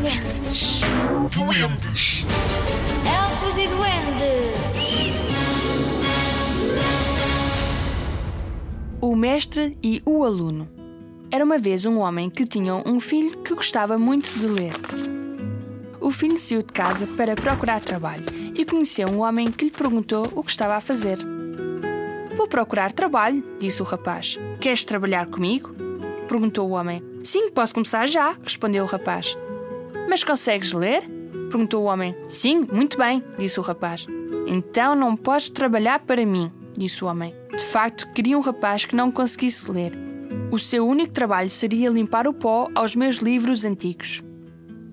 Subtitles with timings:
[0.00, 0.80] Duendes.
[1.32, 2.24] Duendes.
[3.06, 5.16] Elfos e duendes.
[9.00, 10.68] O mestre e o aluno.
[11.30, 14.74] Era uma vez um homem que tinha um filho que gostava muito de ler.
[15.98, 18.24] O filho saiu de casa para procurar trabalho
[18.54, 21.18] e conheceu um homem que lhe perguntou o que estava a fazer.
[22.36, 24.38] Vou procurar trabalho, disse o rapaz.
[24.60, 25.74] Queres trabalhar comigo?
[26.28, 27.02] perguntou o homem.
[27.24, 29.34] Sim, posso começar já, respondeu o rapaz.
[30.08, 31.02] Mas consegues ler?
[31.50, 32.14] perguntou o homem.
[32.28, 34.06] Sim, muito bem, disse o rapaz.
[34.46, 37.34] Então não podes trabalhar para mim, disse o homem.
[37.50, 39.92] De facto, queria um rapaz que não conseguisse ler.
[40.50, 44.22] O seu único trabalho seria limpar o pó aos meus livros antigos.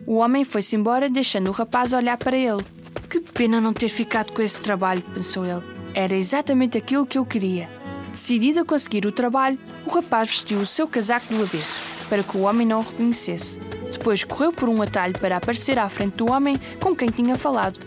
[0.06, 2.64] O homem foi-se embora, deixando o rapaz olhar para ele.
[3.10, 5.64] Que pena não ter ficado com esse trabalho, pensou ele.
[5.94, 7.70] Era exatamente aquilo que eu queria.
[8.12, 12.38] Decidido a conseguir o trabalho, o rapaz vestiu o seu casaco do avesso, para que
[12.38, 13.60] o homem não o reconhecesse.
[14.04, 17.80] Depois correu por um atalho para aparecer à frente do homem com quem tinha falado.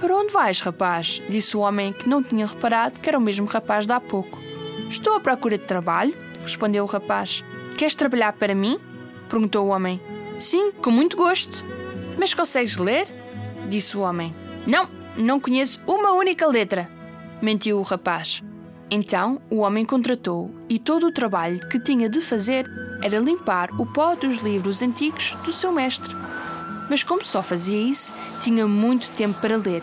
[0.00, 1.20] Para onde vais, rapaz?
[1.28, 4.40] disse o homem que não tinha reparado que era o mesmo rapaz de há pouco.
[4.88, 7.44] Estou à procura de trabalho, respondeu o rapaz.
[7.76, 8.80] Queres trabalhar para mim?
[9.28, 10.00] perguntou o homem.
[10.38, 11.62] Sim, com muito gosto.
[12.18, 13.06] Mas consegues ler?
[13.68, 14.34] disse o homem.
[14.66, 16.90] Não, não conheço uma única letra,
[17.42, 18.42] mentiu o rapaz.
[18.90, 22.66] Então o homem contratou e todo o trabalho que tinha de fazer
[23.02, 26.14] era limpar o pó dos livros antigos do seu mestre.
[26.88, 29.82] Mas como só fazia isso, tinha muito tempo para ler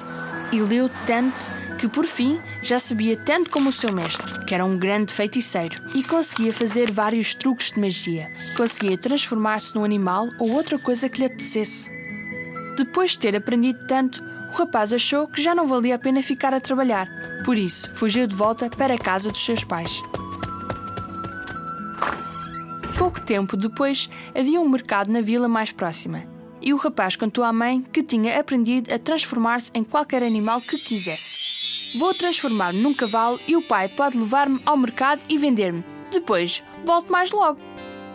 [0.52, 4.66] e leu tanto que por fim já sabia tanto como o seu mestre, que era
[4.66, 8.31] um grande feiticeiro e conseguia fazer vários truques de magia.
[8.55, 11.89] Conseguia transformar-se num animal ou outra coisa que lhe apetecesse.
[12.77, 16.53] Depois de ter aprendido tanto, o rapaz achou que já não valia a pena ficar
[16.53, 17.07] a trabalhar,
[17.44, 20.02] por isso fugiu de volta para a casa dos seus pais.
[23.05, 26.23] Pouco tempo depois, havia um mercado na vila mais próxima
[26.59, 30.75] e o rapaz contou à mãe que tinha aprendido a transformar-se em qualquer animal que
[30.75, 31.99] quisesse.
[31.99, 35.83] Vou transformar-me num cavalo e o pai pode levar-me ao mercado e vender-me.
[36.11, 37.59] Depois, volto mais logo.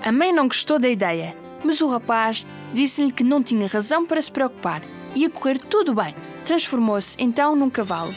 [0.03, 4.21] A mãe não gostou da ideia, mas o rapaz disse-lhe que não tinha razão para
[4.21, 4.83] se preocupar.
[5.15, 6.13] Ia correr tudo bem.
[6.45, 8.13] Transformou-se então num cavalo.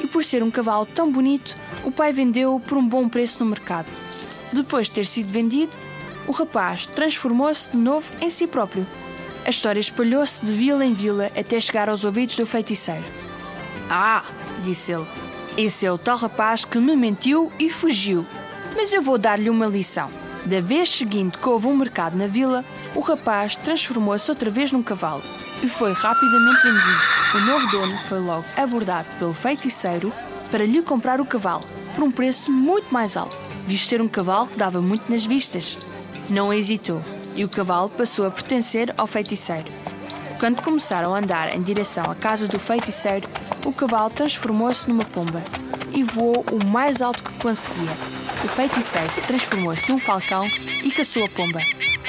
[0.00, 3.50] E por ser um cavalo tão bonito, o pai vendeu-o por um bom preço no
[3.50, 3.88] mercado.
[4.52, 5.72] Depois de ter sido vendido,
[6.26, 8.86] o rapaz transformou-se de novo em si próprio.
[9.44, 13.04] A história espalhou-se de vila em vila até chegar aos ouvidos do feiticeiro.
[13.90, 14.24] Ah,
[14.64, 15.06] disse ele,
[15.56, 18.24] esse é o tal rapaz que me mentiu e fugiu.
[18.74, 20.10] Mas eu vou dar-lhe uma lição.
[20.46, 24.82] Da vez seguinte que houve um mercado na vila, o rapaz transformou-se outra vez num
[24.82, 25.22] cavalo
[25.62, 27.00] e foi rapidamente vendido.
[27.34, 30.12] O novo dono foi logo abordado pelo feiticeiro
[30.50, 34.48] para lhe comprar o cavalo por um preço muito mais alto, visto ser um cavalo
[34.48, 36.01] que dava muito nas vistas.
[36.32, 37.02] Não hesitou
[37.36, 39.70] e o cavalo passou a pertencer ao feiticeiro.
[40.40, 43.28] Quando começaram a andar em direção à casa do feiticeiro,
[43.66, 45.42] o cavalo transformou-se numa pomba
[45.92, 47.92] e voou o mais alto que conseguia.
[48.42, 50.48] O feiticeiro transformou-se num falcão
[50.82, 51.60] e caçou a pomba.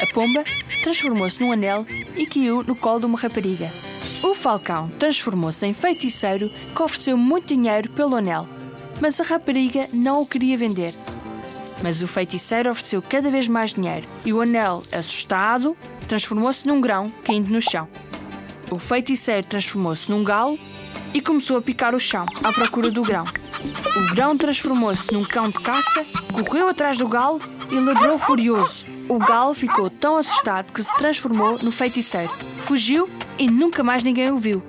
[0.02, 0.46] A pomba
[0.84, 1.86] transformou-se num anel
[2.16, 3.70] e caiu no colo de uma rapariga.
[4.24, 8.48] O falcão transformou-se em feiticeiro que ofereceu muito dinheiro pelo anel,
[9.02, 10.94] mas a rapariga não o queria vender.
[11.84, 15.76] Mas o feiticeiro ofereceu cada vez mais dinheiro e o anel, assustado,
[16.08, 17.90] transformou-se num grão caindo no chão.
[18.72, 20.58] O feiticeiro transformou-se num galo
[21.14, 23.26] e começou a picar o chão à procura do grão.
[23.98, 28.86] O grão transformou-se num cão de caça, correu atrás do galo e ladrou furioso.
[29.10, 32.32] O galo ficou tão assustado que se transformou no feiticeiro.
[32.60, 34.64] Fugiu e nunca mais ninguém o viu.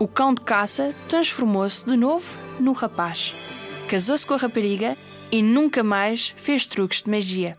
[0.00, 2.26] O cão de caça transformou-se de novo
[2.58, 3.34] no rapaz.
[3.88, 4.96] Casou-se com a rapariga
[5.32, 7.56] e nunca mais fez truques de magia.